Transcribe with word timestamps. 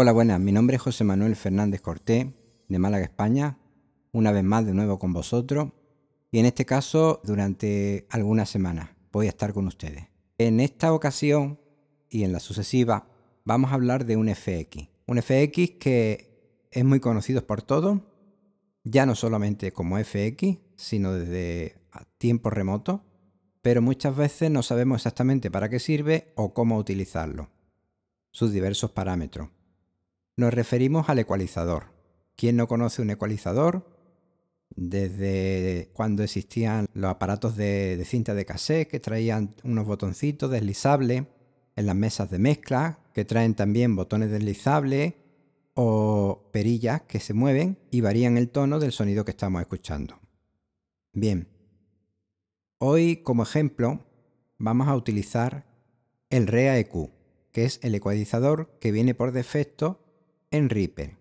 Hola, 0.00 0.12
buenas. 0.12 0.38
Mi 0.38 0.52
nombre 0.52 0.76
es 0.76 0.82
José 0.82 1.02
Manuel 1.02 1.34
Fernández 1.34 1.80
Cortés, 1.80 2.28
de 2.68 2.78
Málaga, 2.78 3.02
España. 3.02 3.58
Una 4.12 4.30
vez 4.30 4.44
más 4.44 4.64
de 4.64 4.72
nuevo 4.72 5.00
con 5.00 5.12
vosotros. 5.12 5.72
Y 6.30 6.38
en 6.38 6.46
este 6.46 6.64
caso, 6.64 7.20
durante 7.24 8.06
algunas 8.08 8.48
semanas, 8.48 8.90
voy 9.10 9.26
a 9.26 9.30
estar 9.30 9.52
con 9.52 9.66
ustedes. 9.66 10.04
En 10.38 10.60
esta 10.60 10.92
ocasión 10.92 11.58
y 12.08 12.22
en 12.22 12.32
la 12.32 12.38
sucesiva, 12.38 13.08
vamos 13.44 13.72
a 13.72 13.74
hablar 13.74 14.06
de 14.06 14.16
un 14.16 14.32
FX. 14.32 14.86
Un 15.08 15.20
FX 15.20 15.78
que 15.80 16.68
es 16.70 16.84
muy 16.84 17.00
conocido 17.00 17.44
por 17.44 17.62
todos, 17.62 17.98
ya 18.84 19.04
no 19.04 19.16
solamente 19.16 19.72
como 19.72 19.98
FX, 19.98 20.58
sino 20.76 21.12
desde 21.12 21.74
tiempo 22.18 22.50
remoto, 22.50 23.04
pero 23.62 23.82
muchas 23.82 24.14
veces 24.14 24.48
no 24.48 24.62
sabemos 24.62 24.98
exactamente 24.98 25.50
para 25.50 25.68
qué 25.68 25.80
sirve 25.80 26.32
o 26.36 26.54
cómo 26.54 26.78
utilizarlo. 26.78 27.50
Sus 28.30 28.52
diversos 28.52 28.92
parámetros. 28.92 29.57
Nos 30.38 30.54
referimos 30.54 31.08
al 31.08 31.18
ecualizador. 31.18 31.86
¿Quién 32.36 32.54
no 32.54 32.68
conoce 32.68 33.02
un 33.02 33.10
ecualizador? 33.10 33.84
Desde 34.70 35.90
cuando 35.94 36.22
existían 36.22 36.86
los 36.94 37.10
aparatos 37.10 37.56
de, 37.56 38.00
cinta 38.06 38.34
de 38.34 38.46
cassette 38.46 38.88
que 38.88 39.00
traían 39.00 39.56
unos 39.64 39.84
botoncitos 39.84 40.48
deslizables 40.48 41.24
en 41.74 41.86
las 41.86 41.96
mesas 41.96 42.30
de 42.30 42.38
mezcla, 42.38 43.00
que 43.14 43.24
traen 43.24 43.54
también 43.54 43.96
botones 43.96 44.30
deslizables 44.30 45.14
o 45.74 46.48
perillas 46.52 47.02
que 47.02 47.18
se 47.18 47.34
mueven 47.34 47.76
y 47.90 48.00
varían 48.00 48.38
el 48.38 48.48
tono 48.48 48.78
del 48.78 48.92
sonido 48.92 49.24
que 49.24 49.32
estamos 49.32 49.60
escuchando. 49.60 50.20
Bien, 51.14 51.48
hoy 52.78 53.24
como 53.24 53.42
ejemplo 53.42 54.06
vamos 54.56 54.86
a 54.86 54.94
utilizar 54.94 55.66
el 56.30 56.46
REA-EQ, 56.46 57.10
que 57.50 57.64
es 57.64 57.80
el 57.82 57.96
ecualizador 57.96 58.78
que 58.78 58.92
viene 58.92 59.16
por 59.16 59.32
defecto 59.32 60.04
en 60.50 60.68
Reaper. 60.68 61.16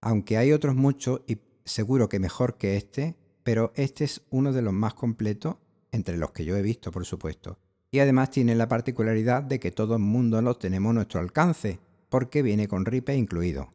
Aunque 0.00 0.36
hay 0.36 0.52
otros 0.52 0.74
muchos 0.74 1.20
y 1.26 1.38
seguro 1.64 2.08
que 2.08 2.18
mejor 2.18 2.56
que 2.56 2.76
este, 2.76 3.16
pero 3.42 3.72
este 3.76 4.04
es 4.04 4.22
uno 4.30 4.52
de 4.52 4.62
los 4.62 4.72
más 4.72 4.94
completos 4.94 5.56
entre 5.92 6.16
los 6.16 6.32
que 6.32 6.44
yo 6.44 6.56
he 6.56 6.62
visto, 6.62 6.90
por 6.90 7.04
supuesto. 7.04 7.58
Y 7.90 7.98
además 7.98 8.30
tiene 8.30 8.54
la 8.54 8.68
particularidad 8.68 9.42
de 9.42 9.60
que 9.60 9.70
todo 9.70 9.94
el 9.96 10.02
mundo 10.02 10.40
lo 10.40 10.56
tenemos 10.56 10.90
a 10.90 10.94
nuestro 10.94 11.20
alcance, 11.20 11.78
porque 12.08 12.42
viene 12.42 12.68
con 12.68 12.86
Reaper 12.86 13.16
incluido. 13.16 13.72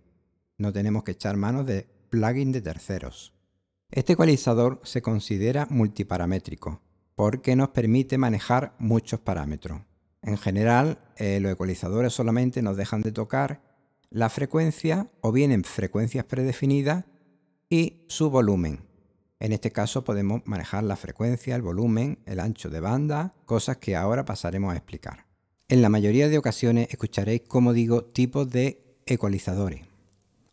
No 0.57 0.73
tenemos 0.73 1.03
que 1.03 1.11
echar 1.11 1.37
manos 1.37 1.65
de 1.65 1.87
plugin 2.09 2.51
de 2.51 2.61
terceros. 2.61 3.33
Este 3.91 4.13
ecualizador 4.13 4.81
se 4.83 5.01
considera 5.01 5.67
multiparamétrico, 5.69 6.81
porque 7.15 7.55
nos 7.55 7.69
permite 7.69 8.17
manejar 8.17 8.75
muchos 8.79 9.19
parámetros. 9.19 9.81
En 10.23 10.37
general, 10.37 10.99
eh, 11.15 11.39
los 11.39 11.51
ecualizadores 11.51 12.11
solamente 12.13 12.61
nos 12.61 12.75
dejan 12.75 13.01
de 13.01 13.11
tocar 13.11 13.61
la 14.09 14.29
frecuencia 14.29 15.09
o 15.21 15.31
bien 15.31 15.51
en 15.51 15.63
frecuencias 15.63 16.25
predefinidas 16.25 17.05
y 17.69 18.05
su 18.07 18.29
volumen. 18.29 18.87
En 19.39 19.53
este 19.53 19.71
caso 19.71 20.03
podemos 20.03 20.41
manejar 20.45 20.83
la 20.83 20.95
frecuencia, 20.95 21.55
el 21.55 21.61
volumen, 21.61 22.19
el 22.25 22.39
ancho 22.39 22.69
de 22.69 22.79
banda, 22.79 23.35
cosas 23.45 23.77
que 23.77 23.95
ahora 23.95 24.25
pasaremos 24.25 24.73
a 24.73 24.77
explicar. 24.77 25.27
En 25.67 25.81
la 25.81 25.89
mayoría 25.89 26.29
de 26.29 26.37
ocasiones 26.37 26.87
escucharéis, 26.89 27.41
como 27.47 27.73
digo, 27.73 28.05
tipos 28.05 28.49
de 28.49 28.97
ecualizadores, 29.05 29.81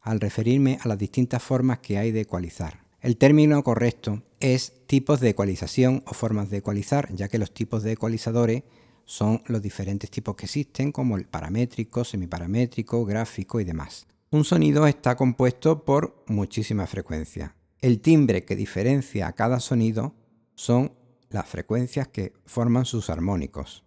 al 0.01 0.21
referirme 0.21 0.79
a 0.83 0.89
las 0.89 0.99
distintas 0.99 1.43
formas 1.43 1.79
que 1.79 1.99
hay 1.99 2.11
de 2.11 2.23
ecualizar. 2.23 2.85
El 3.01 3.17
término 3.17 3.63
correcto 3.63 4.23
es 4.41 4.73
tipos 4.87 5.21
de 5.21 5.31
ecualización 5.31 6.03
o 6.07 6.15
formas 6.15 6.51
de 6.51 6.59
ecualizar, 6.59 7.15
ya 7.15 7.29
que 7.29 7.39
los 7.39 7.55
tipos 7.55 7.83
de 7.83 7.93
ecualizadores 7.93 8.65
son 9.05 9.43
los 9.47 9.61
diferentes 9.61 10.11
tipos 10.11 10.35
que 10.37 10.47
existen, 10.47 10.93
como 10.93 11.17
el 11.17 11.27
paramétrico, 11.27 12.05
semiparamétrico, 12.05 13.05
gráfico 13.05 13.61
y 13.61 13.65
demás. 13.65 14.07
Un 14.31 14.45
sonido 14.45 14.87
está 14.87 15.17
compuesto 15.17 15.85
por 15.85 16.25
muchísimas 16.27 16.91
frecuencias. 16.91 17.53
El 17.81 18.01
timbre 18.01 18.45
que 18.45 18.57
diferencia 18.57 19.29
a 19.29 19.35
cada 19.35 19.61
sonido 19.61 20.15
son 20.55 20.93
las 21.29 21.47
frecuencias 21.47 22.09
que 22.09 22.33
forman 22.47 22.85
sus 22.85 23.11
armónicos. 23.11 23.85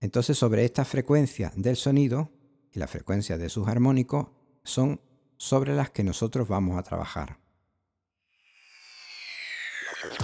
Entonces, 0.00 0.36
sobre 0.36 0.64
estas 0.64 0.88
frecuencias 0.88 1.52
del 1.56 1.76
sonido 1.76 2.30
y 2.72 2.78
las 2.78 2.90
frecuencias 2.90 3.38
de 3.38 3.48
sus 3.48 3.68
armónicos 3.68 4.28
son 4.64 5.00
sobre 5.36 5.74
las 5.74 5.90
que 5.90 6.04
nosotros 6.04 6.48
vamos 6.48 6.78
a 6.78 6.82
trabajar. 6.82 7.38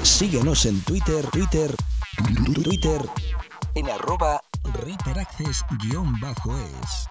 Síguenos 0.03 0.65
en 0.67 0.81
Twitter, 0.83 1.27
Twitter, 1.31 1.75
Twitter 2.63 3.01
en 3.77 3.91
arroba 3.91 4.41
riperaccess 4.83 5.63
es 5.77 7.09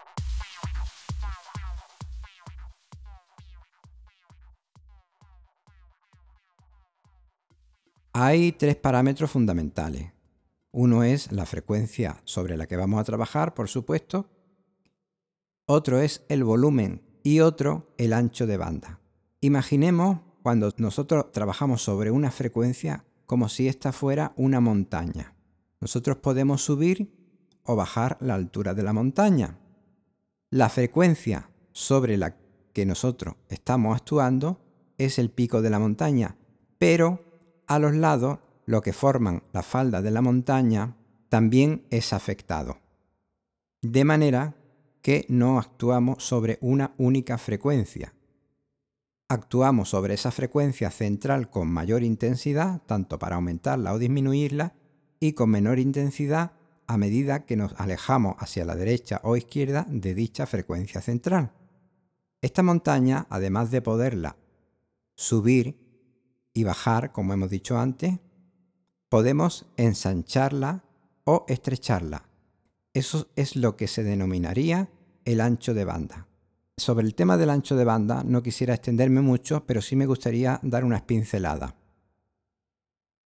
Hay 8.14 8.52
tres 8.53 8.76
parámetros 8.78 9.30
fundamentales. 9.30 10.12
Uno 10.72 11.03
es 11.03 11.31
la 11.31 11.46
frecuencia 11.46 12.20
sobre 12.24 12.58
la 12.58 12.66
que 12.66 12.78
vamos 12.78 13.00
a 13.00 13.03
trabajar, 13.03 13.53
por 13.53 13.68
supuesto. 13.68 14.32
Otro 15.68 16.00
es 16.00 16.26
el 16.30 16.44
volumen 16.44 17.03
y 17.24 17.42
otro 17.42 17.94
el 18.00 18.12
ancho 18.12 18.47
de 18.47 18.58
banda. 18.58 19.00
Imaginemos 19.40 20.22
cuando 20.42 20.74
nosotros 20.78 21.32
trabajamos 21.32 21.84
sobre 21.84 22.09
una 22.09 22.32
frecuencia 22.32 23.06
como 23.28 23.50
si 23.50 23.68
esta 23.68 23.92
fuera 23.92 24.34
una 24.36 24.59
montaña. 24.59 25.34
Nosotros 25.81 26.18
podemos 26.18 26.63
subir 26.63 27.12
o 27.63 27.75
bajar 27.75 28.18
la 28.22 28.36
altura 28.36 28.74
de 28.74 28.84
la 28.84 28.94
montaña. 28.94 29.59
La 30.50 30.69
frecuencia 30.69 31.50
sobre 31.72 32.18
la 32.18 32.38
que 32.74 32.86
nosotros 32.86 33.36
estamos 33.50 33.96
actuando 33.96 34.62
es 34.97 35.19
el 35.19 35.30
pico 35.30 35.62
de 35.62 35.69
la 35.69 35.80
montaña, 35.80 36.38
pero 36.78 37.24
a 37.68 37.80
los 37.80 37.94
lados, 37.96 38.40
lo 38.66 38.81
que 38.81 38.94
forman 38.94 39.44
la 39.53 39.64
falda 39.64 40.02
de 40.02 40.12
la 40.12 40.22
montaña, 40.22 40.96
también 41.30 41.85
es 41.90 42.14
afectado. 42.14 42.78
De 43.81 44.06
manera 44.06 44.56
que 45.02 45.25
no 45.30 45.59
actuamos 45.59 46.24
sobre 46.24 46.58
una 46.62 46.94
única 46.97 47.38
frecuencia. 47.38 48.14
Actuamos 49.28 49.90
sobre 49.90 50.14
esa 50.14 50.31
frecuencia 50.31 50.91
central 50.91 51.50
con 51.50 51.68
mayor 51.68 52.03
intensidad, 52.03 52.81
tanto 52.85 53.19
para 53.19 53.35
aumentarla 53.35 53.94
o 53.94 54.00
disminuirla, 54.00 54.74
y 55.28 55.34
con 55.34 55.50
menor 55.50 55.80
intensidad 55.80 56.52
a 56.88 56.97
medida 56.97 57.46
que 57.46 57.58
nos 57.58 57.74
alejamos 57.80 58.36
hacia 58.38 58.63
la 58.63 58.75
derecha 58.75 59.19
o 59.24 59.36
izquierda 59.36 59.88
de 59.90 60.13
dicha 60.13 60.46
frecuencia 60.46 61.02
central. 61.02 61.52
Esta 62.41 62.62
montaña, 62.62 63.25
además 63.30 63.72
de 63.72 63.81
poderla 63.81 64.38
subir 65.16 65.80
y 66.53 66.64
bajar, 66.64 67.12
como 67.12 67.34
hemos 67.34 67.50
dicho 67.50 67.80
antes, 67.80 68.19
podemos 69.09 69.66
ensancharla 69.78 70.84
o 71.24 71.46
estrecharla. 71.47 72.30
Eso 72.94 73.28
es 73.35 73.55
lo 73.55 73.76
que 73.78 73.88
se 73.88 74.03
denominaría 74.03 74.90
el 75.26 75.41
ancho 75.41 75.73
de 75.73 75.85
banda. 75.85 76.28
Sobre 76.78 77.08
el 77.08 77.16
tema 77.16 77.38
del 77.38 77.49
ancho 77.49 77.76
de 77.76 77.84
banda 77.84 78.23
no 78.23 78.44
quisiera 78.44 78.76
extenderme 78.76 79.22
mucho, 79.22 79.66
pero 79.66 79.82
sí 79.82 79.96
me 79.96 80.05
gustaría 80.05 80.59
dar 80.61 80.85
unas 80.85 81.02
pinceladas. 81.02 81.73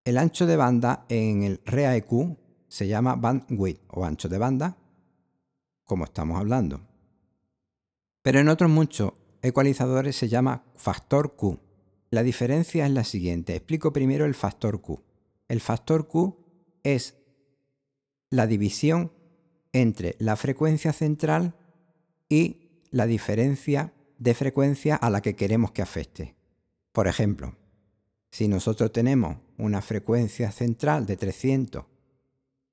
El 0.10 0.18
ancho 0.18 0.48
de 0.48 0.56
banda 0.56 1.06
en 1.08 1.44
el 1.44 1.62
REA-EQ 1.66 2.36
se 2.68 2.88
llama 2.88 3.16
bandwidth 3.16 3.82
o 3.90 4.06
ancho 4.06 4.28
de 4.28 4.40
banda, 4.40 4.76
como 5.84 6.06
estamos 6.06 6.40
hablando. 6.40 6.82
Pero 8.24 8.40
en 8.40 8.50
otros 8.50 8.72
muchos 8.72 9.14
ecualizadores 9.44 10.16
se 10.16 10.28
llama 10.28 10.64
factor 10.76 11.36
Q. 11.36 11.60
La 12.10 12.24
diferencia 12.24 12.88
es 12.88 12.92
la 12.92 13.04
siguiente. 13.04 13.56
Explico 13.56 13.94
primero 13.94 14.26
el 14.26 14.34
factor 14.34 14.82
Q. 14.82 15.00
El 15.48 15.62
factor 15.62 16.08
Q 16.08 16.44
es 16.82 17.14
la 18.32 18.48
división 18.48 19.12
entre 19.74 20.16
la 20.18 20.36
frecuencia 20.38 20.92
central 20.92 21.54
y 22.28 22.72
la 22.90 23.06
diferencia 23.06 23.94
de 24.18 24.34
frecuencia 24.34 24.96
a 24.96 25.12
la 25.12 25.22
que 25.22 25.36
queremos 25.36 25.72
que 25.72 25.84
afecte. 25.84 26.36
Por 26.94 27.08
ejemplo, 27.08 27.56
si 28.32 28.48
nosotros 28.48 28.92
tenemos 28.92 29.38
una 29.60 29.82
frecuencia 29.82 30.52
central 30.52 31.06
de 31.06 31.18
300 31.18 31.86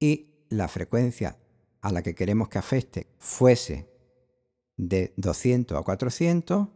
y 0.01 0.47
la 0.49 0.69
frecuencia 0.69 1.37
a 1.81 1.93
la 1.93 2.03
que 2.03 2.15
queremos 2.15 2.49
que 2.49 2.59
afecte 2.59 3.09
fuese 3.19 3.89
de 4.77 5.13
200 5.17 5.79
a 5.79 5.83
400, 5.83 6.69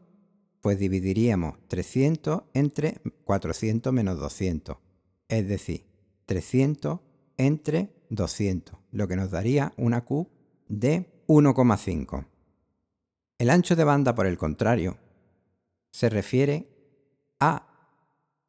pues 0.61 0.79
dividiríamos 0.79 1.57
300 1.69 2.43
entre 2.55 3.01
400 3.25 3.93
menos 3.93 4.19
200. 4.19 4.77
Es 5.29 5.49
decir, 5.49 5.87
300 6.27 7.01
entre 7.37 7.91
200, 8.11 8.77
lo 8.93 9.09
que 9.09 9.17
nos 9.17 9.31
daría 9.31 9.73
una 9.77 10.05
Q 10.05 10.29
de 10.69 11.25
1,5. 11.27 12.27
El 13.39 13.51
ancho 13.51 13.75
de 13.75 13.85
banda, 13.85 14.15
por 14.15 14.27
el 14.27 14.37
contrario, 14.37 14.99
se 15.93 16.09
refiere 16.09 16.69
a 17.41 17.67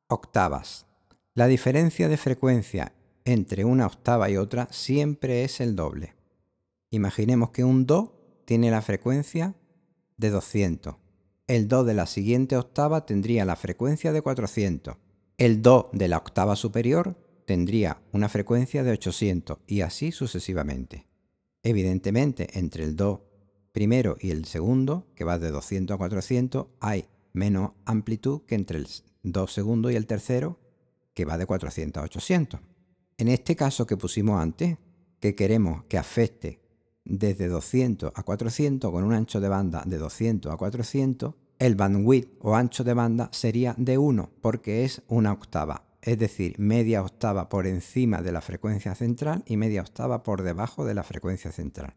octavas. 0.07 0.85
La 1.33 1.47
diferencia 1.47 2.09
de 2.09 2.17
frecuencia 2.17 2.93
entre 3.23 3.63
una 3.63 3.85
octava 3.85 4.29
y 4.29 4.35
otra 4.35 4.67
siempre 4.69 5.45
es 5.45 5.61
el 5.61 5.77
doble. 5.77 6.13
Imaginemos 6.89 7.51
que 7.51 7.63
un 7.63 7.85
Do 7.85 8.41
tiene 8.43 8.69
la 8.69 8.81
frecuencia 8.81 9.55
de 10.17 10.29
200. 10.29 10.97
El 11.47 11.69
Do 11.69 11.85
de 11.85 11.93
la 11.93 12.05
siguiente 12.05 12.57
octava 12.57 13.05
tendría 13.05 13.45
la 13.45 13.55
frecuencia 13.55 14.11
de 14.11 14.21
400. 14.21 14.97
El 15.37 15.61
Do 15.61 15.89
de 15.93 16.09
la 16.09 16.17
octava 16.17 16.57
superior 16.57 17.15
tendría 17.45 18.01
una 18.11 18.27
frecuencia 18.27 18.83
de 18.83 18.91
800 18.91 19.59
y 19.67 19.81
así 19.81 20.11
sucesivamente. 20.11 21.07
Evidentemente, 21.63 22.59
entre 22.59 22.83
el 22.83 22.97
Do 22.97 23.31
primero 23.71 24.17
y 24.19 24.31
el 24.31 24.43
segundo, 24.43 25.07
que 25.15 25.23
va 25.23 25.39
de 25.39 25.51
200 25.51 25.95
a 25.95 25.97
400, 25.97 26.67
hay 26.81 27.05
menos 27.31 27.71
amplitud 27.85 28.41
que 28.45 28.55
entre 28.55 28.79
el 28.79 28.87
Do 29.23 29.47
segundo 29.47 29.89
y 29.91 29.95
el 29.95 30.07
tercero, 30.07 30.59
que 31.13 31.25
va 31.25 31.37
de 31.37 31.45
400 31.45 32.01
a 32.01 32.05
800. 32.05 32.59
En 33.17 33.27
este 33.27 33.55
caso 33.55 33.85
que 33.85 33.97
pusimos 33.97 34.41
antes, 34.41 34.77
que 35.19 35.35
queremos 35.35 35.83
que 35.85 35.97
afecte 35.97 36.61
desde 37.03 37.47
200 37.47 38.11
a 38.15 38.23
400 38.23 38.91
con 38.91 39.03
un 39.03 39.13
ancho 39.13 39.39
de 39.39 39.49
banda 39.49 39.83
de 39.85 39.97
200 39.97 40.51
a 40.51 40.57
400, 40.57 41.33
el 41.59 41.75
bandwidth 41.75 42.37
o 42.39 42.55
ancho 42.55 42.83
de 42.83 42.93
banda 42.93 43.29
sería 43.31 43.75
de 43.77 43.97
1 43.97 44.31
porque 44.41 44.83
es 44.83 45.03
una 45.07 45.31
octava, 45.31 45.83
es 46.01 46.17
decir, 46.17 46.55
media 46.57 47.03
octava 47.03 47.49
por 47.49 47.67
encima 47.67 48.21
de 48.21 48.31
la 48.31 48.41
frecuencia 48.41 48.95
central 48.95 49.43
y 49.45 49.57
media 49.57 49.81
octava 49.81 50.23
por 50.23 50.41
debajo 50.41 50.85
de 50.85 50.95
la 50.95 51.03
frecuencia 51.03 51.51
central. 51.51 51.95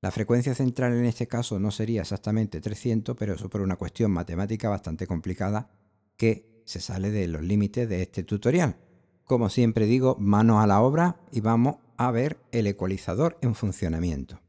La 0.00 0.10
frecuencia 0.10 0.54
central 0.54 0.94
en 0.94 1.04
este 1.04 1.28
caso 1.28 1.58
no 1.58 1.70
sería 1.70 2.02
exactamente 2.02 2.60
300, 2.60 3.16
pero 3.16 3.34
eso 3.34 3.48
por 3.48 3.60
una 3.60 3.76
cuestión 3.76 4.10
matemática 4.10 4.68
bastante 4.68 5.06
complicada 5.06 5.70
que 6.16 6.51
se 6.64 6.80
sale 6.80 7.10
de 7.10 7.28
los 7.28 7.42
límites 7.42 7.88
de 7.88 8.02
este 8.02 8.22
tutorial. 8.22 8.76
Como 9.24 9.48
siempre 9.48 9.86
digo, 9.86 10.16
manos 10.18 10.62
a 10.62 10.66
la 10.66 10.80
obra 10.80 11.16
y 11.32 11.40
vamos 11.40 11.76
a 11.96 12.10
ver 12.10 12.38
el 12.52 12.66
ecualizador 12.66 13.38
en 13.40 13.54
funcionamiento. 13.54 14.40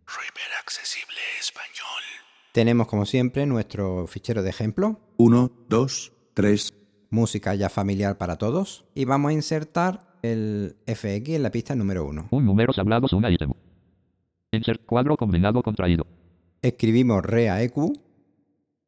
accesible 0.60 1.18
español. 1.40 2.02
Tenemos 2.52 2.88
como 2.88 3.06
siempre 3.06 3.46
nuestro 3.46 4.08
fichero 4.08 4.44
de 4.44 4.50
ejemplo. 4.50 5.00
1, 5.18 5.52
2, 5.70 6.14
3. 6.34 6.74
Música 7.10 7.54
ya 7.56 7.70
familiar 7.70 8.18
para 8.18 8.38
todos. 8.38 8.86
Y 8.96 9.06
vamos 9.06 9.30
a 9.30 9.34
insertar 9.34 10.18
el 10.24 10.76
FX 10.88 11.30
en 11.30 11.44
la 11.44 11.52
pista 11.52 11.76
número 11.76 12.06
1. 12.06 12.28
Un 12.32 12.46
números 12.46 12.80
hablados, 12.80 13.14
un 13.14 13.26
ítem. 13.32 13.52
Insert 14.52 14.86
cuadro 14.86 15.18
combinado 15.18 15.62
contraído. 15.62 16.08
Escribimos 16.62 17.24
REAEQ. 17.24 17.76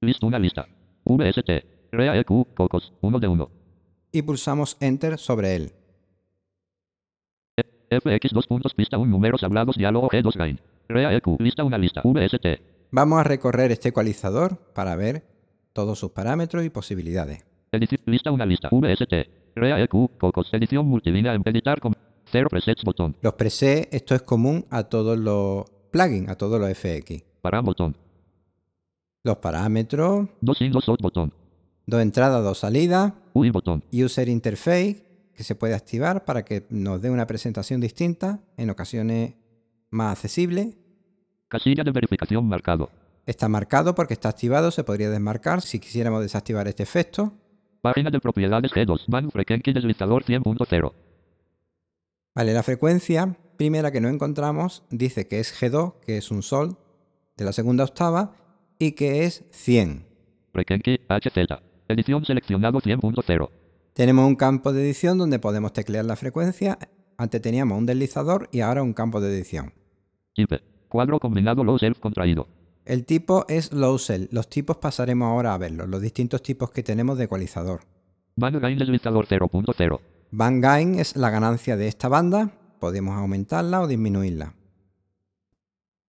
Listo 0.01 0.27
una 0.27 0.39
lista. 0.39 0.67
VST. 1.03 1.74
REAEQ, 1.91 2.53
cocos, 2.53 2.93
1 3.01 3.19
de 3.19 3.27
1. 3.27 3.49
Y 4.11 4.21
pulsamos 4.21 4.77
Enter 4.79 5.17
sobre 5.17 5.55
él. 5.55 5.73
FX 7.89 8.33
2 8.33 8.47
puntos 8.47 8.73
pista 8.73 8.97
1 8.97 9.09
números 9.09 9.43
hablados 9.43 9.75
diálogo 9.75 10.09
G2 10.09 10.35
gain. 10.35 10.59
REAEQ 10.89 11.39
lista 11.39 11.63
una 11.63 11.77
lista 11.77 12.01
VST. 12.03 12.45
Vamos 12.91 13.19
a 13.19 13.23
recorrer 13.23 13.71
este 13.71 13.89
ecualizador 13.89 14.57
para 14.73 14.95
ver 14.95 15.23
todos 15.73 15.99
sus 15.99 16.11
parámetros 16.11 16.63
y 16.63 16.69
posibilidades. 16.69 17.45
Edición 17.71 18.01
lista 18.05 18.31
una 18.31 18.45
lista 18.45 18.69
VST. 18.71 19.13
REAEQ 19.55 20.17
cocos 20.17 20.53
edición 20.53 20.85
multilínea 20.87 21.33
editar 21.45 21.79
con 21.79 21.93
0 22.31 22.49
presets 22.49 22.83
botón. 22.83 23.15
Los 23.21 23.33
presets, 23.33 23.89
esto 23.91 24.15
es 24.15 24.21
común 24.21 24.65
a 24.69 24.83
todos 24.83 25.17
los 25.17 25.65
plugins, 25.91 26.29
a 26.29 26.35
todos 26.35 26.59
los 26.59 26.69
FX. 26.77 27.23
Para 27.41 27.61
botón. 27.61 27.95
Los 29.23 29.37
parámetros, 29.37 30.27
Dos 30.41 30.59
dos 30.71 30.89
out 30.89 31.01
botón. 31.01 31.33
Dos 31.85 32.01
entradas, 32.01 32.43
dos 32.43 32.59
salidas, 32.59 33.13
UI 33.33 33.49
botón. 33.51 33.83
User 33.91 34.27
Interface, 34.29 35.03
que 35.33 35.43
se 35.43 35.55
puede 35.55 35.75
activar 35.75 36.25
para 36.25 36.43
que 36.45 36.65
nos 36.69 37.01
dé 37.01 37.09
una 37.09 37.27
presentación 37.27 37.81
distinta, 37.81 38.39
en 38.57 38.69
ocasiones 38.69 39.33
más 39.89 40.13
accesible. 40.13 40.77
Casilla 41.47 41.83
de 41.83 41.91
verificación 41.91 42.47
marcado. 42.47 42.89
Está 43.25 43.49
marcado 43.49 43.95
porque 43.95 44.13
está 44.13 44.29
activado, 44.29 44.71
se 44.71 44.83
podría 44.83 45.09
desmarcar 45.09 45.61
si 45.61 45.79
quisiéramos 45.79 46.21
desactivar 46.21 46.67
este 46.67 46.83
efecto. 46.83 47.33
Página 47.81 48.09
de 48.09 48.19
propiedades 48.19 48.71
G2. 48.71 49.05
Band 49.07 49.31
frequency 49.31 49.73
deslizador 49.73 50.23
100.0. 50.23 50.91
Vale, 52.35 52.53
la 52.53 52.63
frecuencia 52.63 53.37
primera 53.57 53.91
que 53.91 54.01
no 54.01 54.09
encontramos 54.09 54.83
dice 54.89 55.27
que 55.27 55.39
es 55.39 55.53
G2, 55.59 55.99
que 56.01 56.17
es 56.17 56.31
un 56.31 56.43
sol 56.43 56.77
de 57.37 57.45
la 57.45 57.53
segunda 57.53 57.83
octava, 57.83 58.35
y 58.77 58.91
que 58.91 59.25
es 59.25 59.43
100. 59.51 60.05
Frequency 60.51 60.99
HZ. 61.07 61.74
Edición 61.87 62.25
seleccionado 62.25 62.79
100.0. 62.79 63.49
Tenemos 63.93 64.27
un 64.27 64.35
campo 64.35 64.73
de 64.73 64.83
edición 64.83 65.17
donde 65.17 65.39
podemos 65.39 65.71
teclear 65.71 66.03
la 66.05 66.15
frecuencia. 66.15 66.79
Antes 67.17 67.41
teníamos 67.41 67.77
un 67.77 67.85
deslizador 67.85 68.49
y 68.51 68.61
ahora 68.61 68.81
un 68.81 68.93
campo 68.93 69.21
de 69.21 69.29
edición. 69.29 69.73
Cuadro 70.89 71.19
combinado 71.19 71.63
low 71.63 71.77
self 71.77 71.99
contraído. 71.99 72.47
El 72.85 73.05
tipo 73.05 73.45
es 73.47 73.71
low 73.71 73.97
cell. 73.97 74.27
Los 74.31 74.49
tipos 74.49 74.77
pasaremos 74.77 75.27
ahora 75.27 75.53
a 75.53 75.57
verlos, 75.57 75.87
los 75.87 76.01
distintos 76.01 76.41
tipos 76.41 76.71
que 76.71 76.83
tenemos 76.83 77.17
de 77.17 77.25
ecualizador. 77.25 77.81
Band 78.35 78.59
gain 78.59 78.77
deslizador 78.77 79.27
0.0. 79.27 79.99
Band 80.31 80.63
gain 80.63 80.99
es 80.99 81.15
la 81.15 81.29
ganancia 81.29 81.77
de 81.77 81.87
esta 81.87 82.09
banda. 82.09 82.51
Podemos 82.79 83.15
aumentarla 83.15 83.81
o 83.81 83.87
disminuirla. 83.87 84.53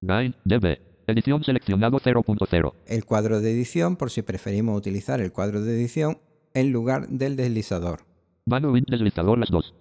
Gain 0.01 0.35
DB. 0.45 0.96
Edición 1.09 1.45
seleccionado 1.45 2.01
0.0. 2.01 2.73
El 2.87 3.05
cuadro 3.05 3.41
de 3.41 3.53
edición, 3.53 3.95
por 3.95 4.11
si 4.11 4.23
preferimos 4.23 4.77
utilizar 4.77 5.21
el 5.21 5.31
cuadro 5.31 5.63
de 5.63 5.73
edición 5.77 6.19
en 6.53 6.73
lugar 6.73 7.07
del 7.09 7.37
deslizador. 7.37 8.01
Bandwidth 8.45 8.89
deslizador 8.89 9.39
las 9.39 9.51
2. 9.51 9.75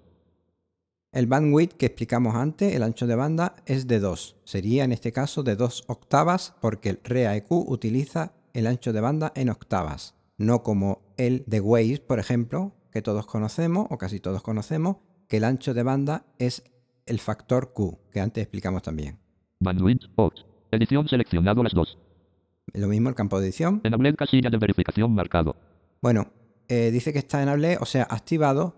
El 1.13 1.25
bandwidth 1.25 1.73
que 1.73 1.87
explicamos 1.87 2.35
antes, 2.35 2.75
el 2.75 2.83
ancho 2.83 3.07
de 3.07 3.15
banda, 3.15 3.55
es 3.65 3.87
de 3.87 3.99
2. 3.99 4.35
Sería 4.43 4.83
en 4.83 4.91
este 4.91 5.11
caso 5.11 5.41
de 5.41 5.55
2 5.55 5.85
octavas 5.87 6.53
porque 6.61 6.89
el 6.89 6.99
REAEQ 7.03 7.51
utiliza 7.51 8.33
el 8.53 8.67
ancho 8.67 8.93
de 8.93 9.01
banda 9.01 9.31
en 9.35 9.49
octavas, 9.49 10.13
no 10.37 10.61
como 10.61 11.01
el 11.17 11.43
de 11.47 11.59
Waze, 11.59 12.03
por 12.05 12.19
ejemplo, 12.19 12.73
que 12.91 13.01
todos 13.01 13.25
conocemos 13.25 13.87
o 13.89 13.97
casi 13.97 14.19
todos 14.19 14.43
conocemos, 14.43 14.97
que 15.27 15.37
el 15.37 15.43
ancho 15.45 15.73
de 15.73 15.81
banda 15.81 16.25
es 16.37 16.63
el 17.07 17.19
factor 17.19 17.73
Q, 17.73 17.97
que 18.11 18.19
antes 18.19 18.43
explicamos 18.43 18.83
también. 18.83 19.17
Bandwidth 19.59 20.03
opt. 20.17 20.54
Edición 20.75 21.07
seleccionado 21.07 21.63
las 21.63 21.73
2. 21.73 21.97
Lo 22.73 22.87
mismo 22.87 23.09
el 23.09 23.15
campo 23.15 23.39
de 23.39 23.45
edición. 23.47 23.81
Enable 23.83 24.13
casilla 24.15 24.49
de 24.49 24.57
verificación 24.57 25.13
marcado. 25.13 25.55
Bueno, 26.01 26.31
eh, 26.67 26.89
dice 26.91 27.13
que 27.13 27.19
está 27.19 27.41
enable, 27.41 27.77
o 27.79 27.85
sea, 27.85 28.03
activado, 28.09 28.75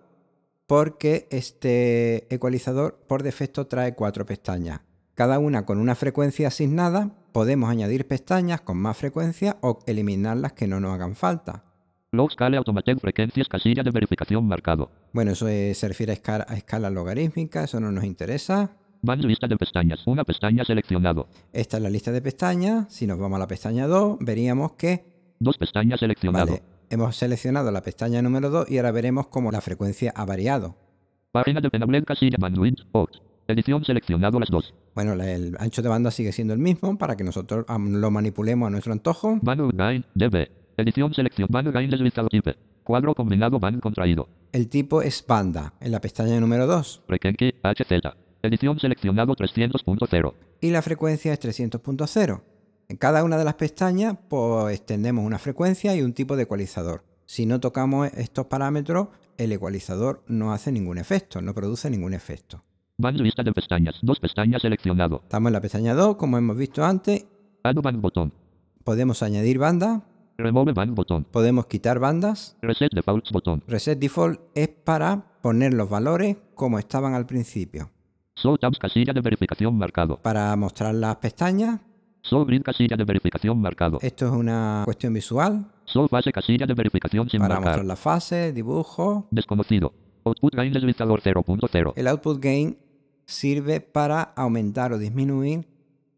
porque 0.67 1.27
este 1.31 2.33
ecualizador 2.33 2.99
por 3.07 3.23
defecto 3.23 3.67
trae 3.67 3.95
cuatro 3.95 4.25
pestañas. 4.25 4.81
Cada 5.15 5.39
una 5.39 5.65
con 5.65 5.79
una 5.79 5.95
frecuencia 5.95 6.49
asignada, 6.49 7.11
podemos 7.31 7.69
añadir 7.69 8.07
pestañas 8.07 8.61
con 8.61 8.77
más 8.77 8.97
frecuencia 8.97 9.57
o 9.61 9.79
eliminar 9.87 10.37
las 10.37 10.53
que 10.53 10.67
no 10.67 10.79
nos 10.79 10.93
hagan 10.93 11.15
falta. 11.15 11.63
Low 12.11 12.29
scale 12.29 12.57
automatic 12.57 12.99
frecuencias 12.99 13.47
casilla 13.47 13.83
de 13.83 13.91
verificación 13.91 14.45
marcado. 14.47 14.91
Bueno, 15.13 15.31
eso 15.31 15.47
es- 15.47 15.77
se 15.77 15.87
refiere 15.87 16.11
a 16.11 16.15
escala, 16.15 16.45
a 16.47 16.55
escala 16.55 16.89
logarítmica, 16.89 17.63
eso 17.63 17.79
no 17.79 17.91
nos 17.91 18.03
interesa. 18.03 18.71
Band 19.01 19.23
lista 19.25 19.47
de 19.47 19.57
pestañas. 19.57 20.05
Una 20.05 20.23
pestaña 20.23 20.63
seleccionado. 20.65 21.27
Esta 21.53 21.77
es 21.77 21.83
la 21.83 21.89
lista 21.89 22.11
de 22.11 22.21
pestañas. 22.21 22.91
Si 22.93 23.07
nos 23.07 23.19
vamos 23.19 23.37
a 23.37 23.39
la 23.39 23.47
pestaña 23.47 23.87
2, 23.87 24.17
veríamos 24.19 24.73
que 24.73 25.05
Dos 25.39 25.57
pestañas 25.57 25.99
seleccionado. 25.99 26.47
vale, 26.47 26.63
hemos 26.89 27.15
seleccionado 27.15 27.71
la 27.71 27.81
pestaña 27.81 28.21
número 28.21 28.49
2 28.49 28.71
y 28.71 28.77
ahora 28.77 28.91
veremos 28.91 29.27
cómo 29.27 29.51
la 29.51 29.61
frecuencia 29.61 30.11
ha 30.15 30.25
variado. 30.25 30.75
Página 31.31 31.61
de 31.61 31.69
enable 31.71 32.03
casilla 32.03 32.37
bandwidth 32.39 32.79
opt. 32.91 33.17
Edición 33.47 33.85
seleccionado 33.85 34.39
las 34.39 34.49
2. 34.49 34.73
Bueno, 34.95 35.13
el 35.13 35.55
ancho 35.59 35.81
de 35.81 35.89
banda 35.89 36.11
sigue 36.11 36.31
siendo 36.31 36.53
el 36.53 36.59
mismo 36.59 36.97
para 36.97 37.15
que 37.15 37.23
nosotros 37.23 37.65
lo 37.69 38.11
manipulemos 38.11 38.67
a 38.67 38.69
nuestro 38.71 38.91
antojo. 38.93 39.37
Band 39.41 39.71
gain 39.75 40.05
DB. 40.15 40.49
Edición 40.75 41.13
selección 41.13 41.47
band 41.51 41.71
gain 41.71 41.89
deslizado 41.89 42.27
IP. 42.31 42.49
Cuadro 42.83 43.13
combinado 43.13 43.59
band 43.59 43.79
contraído. 43.79 44.27
El 44.51 44.67
tipo 44.69 45.01
es 45.01 45.23
banda 45.25 45.73
en 45.79 45.91
la 45.91 46.01
pestaña 46.01 46.39
número 46.39 46.65
2 46.67 47.03
Frequency 47.05 47.53
HZ. 47.63 48.26
Edición 48.43 48.79
seleccionado 48.79 49.35
300.0. 49.35 50.33
y 50.61 50.71
la 50.71 50.81
frecuencia 50.81 51.33
es 51.33 51.39
300.0. 51.41 52.41
En 52.89 52.97
cada 52.97 53.23
una 53.23 53.37
de 53.37 53.43
las 53.43 53.55
pestañas 53.55 54.17
pues 54.29 54.85
tenemos 54.85 55.25
una 55.25 55.39
frecuencia 55.39 55.95
y 55.95 56.01
un 56.01 56.13
tipo 56.13 56.35
de 56.35 56.43
ecualizador. 56.43 57.03
Si 57.25 57.45
no 57.45 57.59
tocamos 57.59 58.07
estos 58.15 58.45
parámetros, 58.45 59.09
el 59.37 59.51
ecualizador 59.51 60.23
no 60.27 60.53
hace 60.53 60.71
ningún 60.71 60.97
efecto, 60.97 61.41
no 61.41 61.53
produce 61.53 61.89
ningún 61.89 62.13
efecto. 62.13 62.61
Band 62.97 63.19
lista 63.19 63.43
de 63.43 63.51
pestañas. 63.51 63.95
Dos 64.01 64.19
pestañas 64.19 64.61
seleccionado. 64.61 65.19
Estamos 65.23 65.49
en 65.49 65.53
la 65.53 65.61
pestaña 65.61 65.93
2, 65.93 66.15
como 66.15 66.37
hemos 66.37 66.57
visto 66.57 66.83
antes. 66.85 67.25
Add 67.63 67.81
band 67.81 68.01
botón. 68.01 68.33
Podemos 68.83 69.21
añadir 69.21 69.59
bandas, 69.59 70.01
Remove 70.37 70.71
band 70.71 70.95
botón. 70.95 71.25
podemos 71.25 71.65
quitar 71.65 71.99
bandas. 71.99 72.55
Reset 72.61 72.91
defaults 72.93 73.31
botón. 73.31 73.63
Reset 73.67 73.99
Default 73.99 74.39
es 74.55 74.69
para 74.69 75.25
poner 75.41 75.73
los 75.73 75.89
valores 75.89 76.37
como 76.55 76.79
estaban 76.79 77.13
al 77.13 77.25
principio. 77.25 77.89
Show 78.41 78.57
tabs 78.57 78.77
casilla 78.77 79.13
de 79.13 79.21
verificación 79.21 79.75
marcado. 79.77 80.17
Para 80.21 80.55
mostrar 80.55 80.93
las 80.93 81.15
pestañas, 81.15 81.79
Show 82.23 82.45
grid 82.45 82.61
casilla 82.61 82.95
de 82.95 83.03
verificación 83.03 83.59
marcado. 83.59 83.99
esto 84.01 84.25
es 84.27 84.31
una 84.31 84.83
cuestión 84.85 85.13
visual. 85.13 85.65
Show 85.85 86.07
fase 86.07 86.31
casilla 86.31 86.65
de 86.67 86.73
verificación 86.73 87.29
sin 87.29 87.39
Para 87.39 87.55
marcar. 87.55 87.69
mostrar 87.69 87.85
la 87.85 87.95
fase, 87.95 88.53
dibujo. 88.53 89.27
Desconocido. 89.31 89.93
Output 90.23 90.53
gain 90.55 90.71
deslizador 90.73 91.21
0.0. 91.21 91.93
El 91.95 92.07
output 92.07 92.39
gain 92.39 92.77
sirve 93.25 93.79
para 93.81 94.21
aumentar 94.21 94.91
o 94.93 94.99
disminuir 94.99 95.65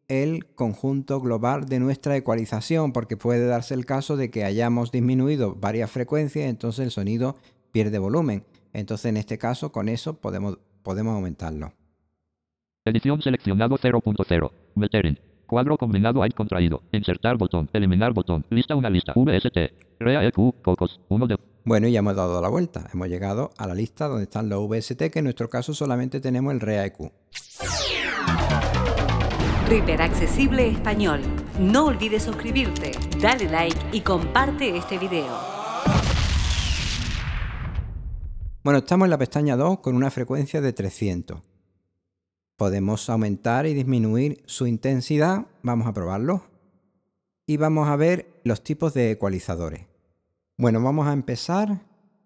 el 0.07 0.47
conjunto 0.55 1.21
global 1.21 1.65
de 1.69 1.79
nuestra 1.79 2.17
ecualización, 2.17 2.91
porque 2.91 3.15
puede 3.15 3.45
darse 3.45 3.75
el 3.75 3.85
caso 3.85 4.17
de 4.17 4.31
que 4.31 4.43
hayamos 4.43 4.91
disminuido 4.91 5.55
varias 5.55 5.91
frecuencias, 5.91 6.49
entonces 6.49 6.83
el 6.83 6.91
sonido 6.91 7.35
pierde 7.71 7.99
volumen. 7.99 8.43
Entonces, 8.73 9.05
en 9.05 9.17
este 9.17 9.37
caso, 9.37 9.71
con 9.71 9.87
eso 9.87 10.15
podemos, 10.15 10.57
podemos 10.81 11.13
aumentarlo. 11.13 11.73
Edición 12.89 13.21
seleccionado 13.21 13.77
0.0. 13.77 14.51
Metering. 14.75 15.19
Cuadro 15.45 15.77
combinado 15.77 16.23
hay 16.23 16.31
contraído. 16.31 16.81
Insertar 16.91 17.37
botón. 17.37 17.69
Eliminar 17.71 18.13
botón. 18.13 18.45
Lista 18.49 18.75
una 18.75 18.89
lista. 18.89 19.13
VST. 19.15 19.57
Rea 19.99 20.25
EQ. 20.25 20.61
Cocos. 20.63 20.99
1 21.07 21.27
de. 21.27 21.37
Bueno, 21.65 21.87
y 21.87 21.91
ya 21.91 21.99
hemos 21.99 22.15
dado 22.15 22.41
la 22.41 22.49
vuelta. 22.49 22.89
Hemos 22.91 23.07
llegado 23.07 23.51
a 23.57 23.67
la 23.67 23.75
lista 23.75 24.07
donde 24.07 24.23
están 24.23 24.49
los 24.49 24.67
VST, 24.67 25.11
que 25.11 25.19
en 25.19 25.25
nuestro 25.25 25.49
caso 25.49 25.73
solamente 25.75 26.19
tenemos 26.19 26.51
el 26.51 26.61
REAQ. 26.61 27.11
Reaper 29.67 30.01
Accesible 30.01 30.67
Español. 30.67 31.21
No 31.59 31.85
olvides 31.85 32.23
suscribirte, 32.23 32.91
dale 33.21 33.47
like 33.49 33.77
y 33.91 34.01
comparte 34.01 34.75
este 34.75 34.97
video. 34.97 35.37
Bueno, 38.63 38.79
estamos 38.79 39.05
en 39.05 39.11
la 39.11 39.17
pestaña 39.19 39.55
2 39.55 39.79
con 39.79 39.95
una 39.95 40.09
frecuencia 40.09 40.59
de 40.59 40.73
300. 40.73 41.39
Podemos 42.59 43.09
aumentar 43.09 43.65
y 43.67 43.73
disminuir 43.73 44.43
su 44.45 44.67
intensidad. 44.67 45.45
Vamos 45.63 45.87
a 45.87 45.93
probarlo. 45.93 46.43
Y 47.45 47.55
vamos 47.55 47.87
a 47.87 47.95
ver 47.95 48.41
los 48.43 48.65
tipos 48.65 48.93
de 48.93 49.11
ecualizadores. 49.11 49.85
Bueno, 50.57 50.83
vamos 50.83 51.07
a 51.07 51.13
empezar 51.13 51.79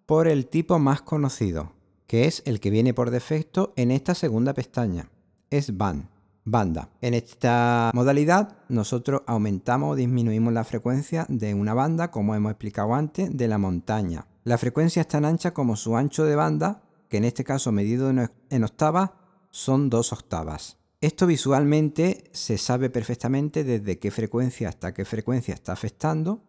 por 0.08 0.28
el 0.28 0.48
tipo 0.48 0.80
más 0.80 1.04
conocido, 1.04 1.74
que 2.08 2.26
es 2.26 2.42
el 2.48 2.60
que 2.60 2.72
viene 2.72 2.96
por 2.96 3.12
defecto 3.12 3.74
en 3.76 3.92
esta 3.92 4.16
segunda 4.16 4.56
pestaña. 4.56 5.12
Es 5.52 5.78
band, 5.78 6.08
banda. 6.46 6.90
En 7.02 7.14
esta 7.14 7.92
modalidad 7.94 8.58
nosotros 8.70 9.22
aumentamos 9.28 9.92
o 9.92 9.96
disminuimos 9.96 10.52
la 10.52 10.64
frecuencia 10.64 11.28
de 11.30 11.54
una 11.54 11.76
banda, 11.76 12.10
como 12.10 12.34
hemos 12.34 12.54
explicado 12.54 12.96
antes, 12.96 13.38
de 13.38 13.48
la 13.48 13.60
montaña. 13.60 14.26
La 14.46 14.58
frecuencia 14.58 15.02
es 15.02 15.08
tan 15.08 15.26
ancha 15.26 15.54
como 15.54 15.76
su 15.76 15.96
ancho 15.96 16.26
de 16.26 16.36
banda, 16.36 16.82
que 17.08 17.18
en 17.18 17.26
este 17.26 17.44
caso 17.44 17.72
medido 17.72 18.10
en 18.10 18.64
octavas 18.64 19.12
son 19.54 19.92
dos 19.92 20.12
octavas. 20.12 20.78
Esto 21.00 21.28
visualmente 21.28 22.24
se 22.32 22.58
sabe 22.58 22.90
perfectamente 22.90 23.64
desde 23.64 24.00
qué 24.00 24.10
frecuencia 24.10 24.68
hasta 24.68 24.96
qué 24.96 25.06
frecuencia 25.06 25.54
está 25.54 25.74
afectando. 25.74 26.42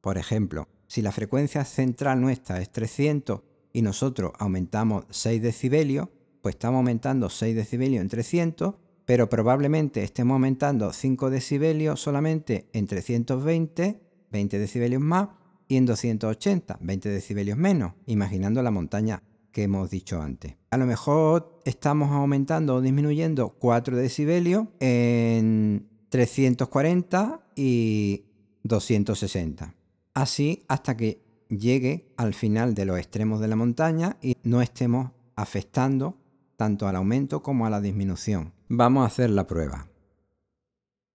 Por 0.00 0.18
ejemplo, 0.18 0.66
si 0.88 1.00
la 1.00 1.12
frecuencia 1.12 1.64
central 1.64 2.20
nuestra 2.20 2.60
es 2.60 2.70
300 2.70 3.42
y 3.72 3.82
nosotros 3.82 4.32
aumentamos 4.40 5.04
6 5.08 5.40
decibelios, 5.40 6.08
pues 6.42 6.56
estamos 6.56 6.78
aumentando 6.78 7.30
6 7.30 7.54
decibelios 7.54 8.02
en 8.02 8.08
300, 8.08 8.74
pero 9.04 9.28
probablemente 9.28 10.02
estemos 10.02 10.34
aumentando 10.34 10.92
5 10.92 11.30
decibelios 11.30 12.00
solamente 12.00 12.68
en 12.72 12.88
320, 12.88 14.00
20 14.32 14.58
decibelios 14.58 15.00
más, 15.00 15.28
y 15.68 15.76
en 15.76 15.86
280, 15.86 16.78
20 16.80 17.08
decibelios 17.08 17.56
menos, 17.56 17.92
imaginando 18.06 18.62
la 18.62 18.72
montaña 18.72 19.22
que 19.52 19.64
hemos 19.64 19.90
dicho 19.90 20.20
antes. 20.20 20.56
A 20.70 20.76
lo 20.76 20.86
mejor 20.86 21.60
estamos 21.64 22.10
aumentando 22.10 22.76
o 22.76 22.80
disminuyendo 22.80 23.50
4 23.58 23.96
decibelios 23.96 24.66
en 24.80 25.88
340 26.08 27.40
y 27.56 28.24
260. 28.62 29.74
Así 30.14 30.64
hasta 30.68 30.96
que 30.96 31.22
llegue 31.48 32.12
al 32.16 32.34
final 32.34 32.74
de 32.74 32.84
los 32.84 32.98
extremos 32.98 33.40
de 33.40 33.48
la 33.48 33.56
montaña 33.56 34.16
y 34.20 34.36
no 34.42 34.60
estemos 34.62 35.12
afectando 35.36 36.16
tanto 36.56 36.88
al 36.88 36.96
aumento 36.96 37.42
como 37.42 37.66
a 37.66 37.70
la 37.70 37.80
disminución. 37.80 38.52
Vamos 38.68 39.04
a 39.04 39.06
hacer 39.06 39.30
la 39.30 39.46
prueba. 39.46 39.88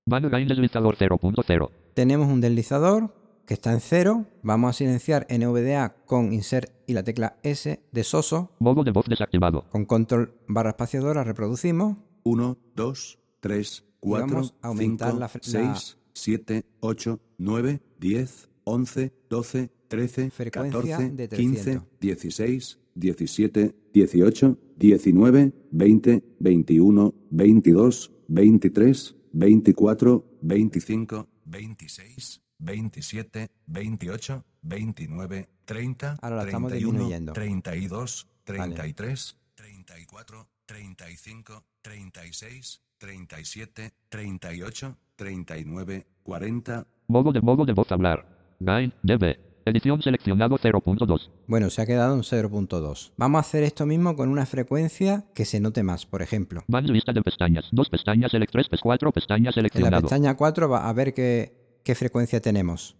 Band 0.05 0.29
gain 0.29 0.47
deslizador 0.47 0.97
0.0. 0.97 1.69
Tenemos 1.93 2.27
un 2.27 2.41
deslizador 2.41 3.13
que 3.45 3.53
está 3.55 3.73
en 3.73 3.79
cero. 3.81 4.25
Vamos 4.41 4.69
a 4.69 4.73
silenciar 4.73 5.27
NVDA 5.29 5.95
con 6.05 6.33
Insert 6.33 6.71
y 6.88 6.93
la 6.93 7.03
tecla 7.03 7.38
S 7.43 7.79
de 7.91 8.03
soso. 8.03 8.51
Modo 8.59 8.83
de 8.83 8.91
voz 8.91 9.05
desactivado. 9.07 9.65
Con 9.69 9.85
control 9.85 10.33
barra 10.47 10.69
espaciadora 10.71 11.23
reproducimos. 11.23 11.97
1, 12.23 12.57
2, 12.75 13.19
3, 13.41 13.83
4, 14.00 14.27
vamos 14.27 14.55
a 14.62 14.67
aumentar 14.69 15.09
5, 15.12 15.19
la 15.19 15.29
fre- 15.29 15.53
la- 15.53 15.75
6, 15.75 15.97
7, 16.13 16.65
8, 16.79 17.19
9, 17.38 17.81
10, 18.00 18.50
11, 18.63 19.12
12, 19.29 19.69
13, 19.89 20.29
Frecuencia 20.31 20.97
14, 20.97 21.09
de 21.12 21.27
15, 21.29 21.63
300. 21.63 21.88
16, 22.00 22.79
17, 22.95 23.75
18, 23.93 24.57
19, 24.77 25.51
20, 25.71 26.23
21, 26.39 27.13
22, 27.29 28.12
23, 28.29 29.15
24, 29.33 30.23
25, 30.41 31.27
26, 31.45 32.41
27, 32.60 33.50
28, 33.67 34.43
29, 34.62 35.50
30, 35.65 36.19
Ahora 36.22 36.36
la 36.38 36.43
estamos 36.45 36.69
31, 36.72 36.91
disminuyendo. 37.00 37.33
32, 37.33 38.27
Vale. 38.45 38.75
33, 38.75 39.38
34, 39.55 40.48
35, 40.65 41.63
36, 41.81 42.81
37, 42.98 43.93
38, 44.10 44.98
39, 45.15 46.07
40, 46.24 46.88
Modo 47.07 47.31
de 47.31 47.41
modo 47.41 47.65
de 47.65 47.74
voz 47.74 47.91
hablar. 47.91 48.25
Gain. 48.60 48.93
DB. 49.03 49.38
Edición 49.65 50.01
seleccionado 50.01 50.57
0.2. 50.57 51.29
Bueno, 51.48 51.69
se 51.69 51.81
ha 51.81 51.86
quedado 51.86 52.15
en 52.15 52.22
0.2. 52.22 53.12
Vamos 53.15 53.38
a 53.38 53.41
hacer 53.41 53.63
esto 53.63 53.86
mismo 53.86 54.15
con 54.15 54.27
una 54.29 54.45
frecuencia 54.45 55.25
que 55.33 55.45
se 55.45 55.62
note 55.62 55.83
más. 55.83 56.05
Por 56.05 56.22
ejemplo, 56.22 56.63
Band 56.67 56.89
lista 56.89 57.13
de 57.13 57.22
pestañas. 57.22 57.69
Dos 57.72 57.89
pestañas 57.89 58.31
select 58.31 58.51
3 58.51 58.67
4 58.81 59.12
pestañas 59.13 59.55
en 59.55 59.63
la 59.63 59.69
seleccionado. 59.69 60.01
pestaña 60.01 60.36
4 60.36 60.67
va 60.69 60.89
a 60.89 60.93
ver 60.93 61.13
qué, 61.13 61.62
qué 61.83 61.95
frecuencia 61.95 62.41
tenemos. 62.41 62.95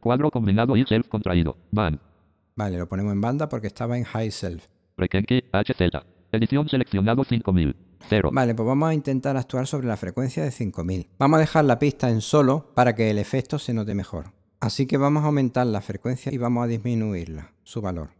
Cuadro 0.00 0.30
combinado 0.30 0.76
y 0.76 0.84
self 0.84 1.08
contraído. 1.08 1.56
Band. 1.70 1.98
Vale, 2.54 2.78
lo 2.78 2.88
ponemos 2.88 3.12
en 3.12 3.20
banda 3.20 3.48
porque 3.48 3.68
estaba 3.68 3.96
en 3.96 4.04
high 4.04 4.30
self. 4.30 4.66
HZ. 4.98 5.80
Edición 6.32 6.68
seleccionado 6.68 7.24
5000. 7.24 7.76
0. 8.08 8.30
Vale, 8.32 8.54
pues 8.54 8.66
vamos 8.66 8.88
a 8.88 8.94
intentar 8.94 9.36
actuar 9.36 9.66
sobre 9.66 9.86
la 9.86 9.96
frecuencia 9.96 10.42
de 10.42 10.50
5000. 10.50 11.06
Vamos 11.18 11.36
a 11.36 11.40
dejar 11.40 11.64
la 11.64 11.78
pista 11.78 12.10
en 12.10 12.20
solo 12.20 12.72
para 12.74 12.94
que 12.94 13.10
el 13.10 13.18
efecto 13.18 13.58
se 13.58 13.74
note 13.74 13.94
mejor. 13.94 14.32
Así 14.60 14.86
que 14.86 14.96
vamos 14.96 15.22
a 15.22 15.26
aumentar 15.26 15.66
la 15.66 15.80
frecuencia 15.80 16.32
y 16.32 16.38
vamos 16.38 16.64
a 16.64 16.66
disminuirla, 16.66 17.52
su 17.62 17.80
valor. 17.80 18.10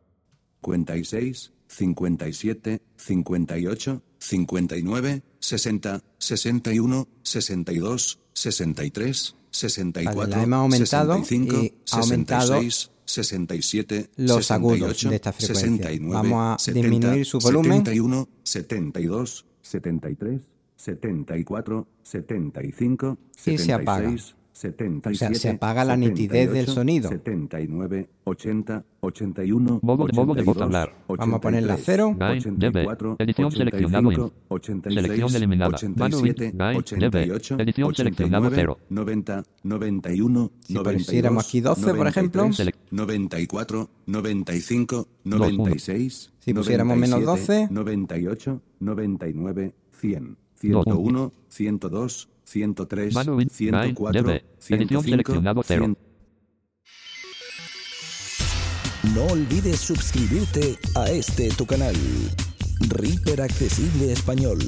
56, 0.65 1.53
57, 1.73 2.83
58, 2.97 4.03
59, 4.19 5.23
60, 5.39 6.03
61, 6.19 7.09
62, 7.23 8.19
63, 8.35 9.37
64, 9.51 10.21
Vale, 10.21 10.43
hemos 10.43 10.59
aumentado 10.59 11.15
65, 11.15 11.57
y 11.57 11.75
ha 11.91 11.97
aumentado 11.99 12.61
66, 12.61 12.91
67, 13.05 14.11
los 14.17 14.51
agudos 14.51 14.99
68, 14.99 15.09
de 15.09 15.17
esta 15.17 15.33
frecuencia. 15.33 15.89
69, 15.89 16.15
Vamos 16.15 16.55
a 16.55 16.59
70, 16.59 16.89
disminuir 16.89 17.27
su 17.27 17.39
volumen. 17.39 17.73
71, 17.79 18.29
72, 18.43 19.47
73, 19.63 20.41
74, 20.77 21.89
75, 22.03 23.19
Y 23.47 23.59
se 23.59 23.73
apaga. 23.73 24.15
76, 24.63 25.19
77, 25.19 25.27
O 25.27 25.35
sea, 25.35 25.35
se 25.35 25.57
apaga 25.57 25.85
la 25.85 25.97
nitidez 25.97 26.49
del 26.53 26.67
78, 26.67 26.73
sonido. 26.73 27.09
79, 27.11 28.09
80, 28.25 28.85
81, 29.01 29.81
Modo 29.83 30.07
de- 30.07 30.13
modo 30.13 30.35
de 30.35 30.43
voz 30.43 30.57
82, 30.57 30.63
hablar. 30.63 30.95
Vamos 31.09 31.35
a 31.37 31.41
ponerla 31.41 31.73
a 31.73 31.77
83, 31.77 31.85
cero. 31.85 32.15
Gain, 32.19 32.39
84, 32.39 33.17
DB. 33.19 33.23
Edición 33.25 33.51
seleccionado 33.53 34.09
85, 34.09 34.25
in. 34.27 34.33
86, 34.49 35.03
Selección 35.03 35.37
eliminada. 35.37 35.79
Manu 35.97 36.19
in. 36.19 36.23
87, 36.33 36.53
Gain, 36.57 36.77
88, 36.79 37.57
DB. 37.57 37.63
Edición 37.63 37.95
seleccionado 37.95 38.47
89, 38.47 38.57
cero. 38.57 38.79
90, 38.89 39.43
91, 39.65 40.51
Si 40.61 40.75
92, 40.75 41.07
pusiéramos 41.07 41.49
aquí 41.49 41.61
12, 41.61 41.95
por 41.95 42.07
ejemplo. 42.07 42.43
93, 42.45 42.75
94, 42.91 43.91
95, 44.07 45.09
uno. 45.25 45.39
96, 45.39 46.33
Si 46.39 46.55
pusiéramos 46.55 46.97
menos 46.97 47.21
97, 47.21 47.63
12. 47.67 47.75
98, 47.75 48.61
99, 48.81 49.75
100, 49.93 50.37
Dos. 50.63 50.85
101, 50.85 51.33
102, 51.49 52.29
103, 52.53 53.15
Manu 53.15 53.41
in. 53.41 53.49
Gain, 53.49 53.97
104, 53.97 54.13
DB. 54.13 54.31
Edición 54.31 55.03
105, 55.03 55.03
seleccionado 55.03 55.63
0. 55.65 55.97
100. 59.03 59.15
No 59.15 59.27
olvides 59.27 59.81
suscribirte 59.81 60.77
a 60.95 61.11
este 61.11 61.49
tu 61.51 61.67
canal. 61.67 61.97
Reaper 62.89 63.43
Accesible 63.43 64.13
Español. 64.13 64.59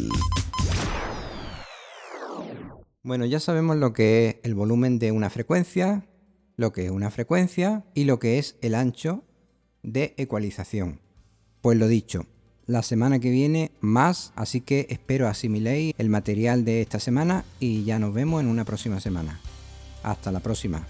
Bueno, 3.03 3.27
ya 3.27 3.39
sabemos 3.39 3.77
lo 3.77 3.93
que 3.93 4.29
es 4.29 4.37
el 4.45 4.55
volumen 4.55 4.99
de 4.99 5.13
una 5.13 5.29
frecuencia, 5.29 6.09
lo 6.57 6.73
que 6.73 6.87
es 6.87 6.91
una 6.91 7.11
frecuencia 7.11 7.85
y 7.95 8.05
lo 8.05 8.19
que 8.19 8.39
es 8.39 8.57
el 8.63 8.75
ancho 8.75 9.25
de 9.83 10.15
ecualización. 10.17 11.01
Pues 11.61 11.79
lo 11.79 11.87
dicho, 11.87 12.27
la 12.67 12.83
semana 12.83 13.19
que 13.19 13.31
viene 13.31 13.71
más, 13.81 14.33
así 14.37 14.61
que 14.61 14.87
espero 14.91 15.29
asimiléis 15.29 15.95
el 15.99 16.09
material 16.09 16.65
de 16.65 16.81
esta 16.81 16.99
semana 16.99 17.45
y 17.61 17.85
ya 17.85 17.99
nos 17.99 18.15
vemos 18.15 18.41
en 18.41 18.49
una 18.49 18.65
próxima 18.65 19.01
semana. 19.01 19.41
Hasta 20.03 20.33
la 20.33 20.41
próxima. 20.41 20.87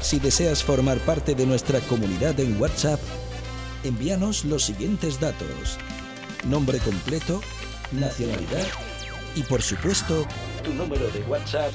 Si 0.00 0.18
deseas 0.18 0.64
formar 0.64 0.98
parte 0.98 1.34
de 1.34 1.46
nuestra 1.46 1.80
comunidad 1.80 2.40
en 2.40 2.60
WhatsApp, 2.60 3.00
envíanos 3.84 4.44
los 4.44 4.64
siguientes 4.64 5.20
datos. 5.20 5.78
Nombre 6.48 6.78
completo, 6.78 7.42
nacionalidad 7.92 8.66
y 9.36 9.42
por 9.42 9.62
supuesto 9.62 10.26
tu 10.64 10.74
número 10.74 11.08
de 11.10 11.22
WhatsApp 11.24 11.72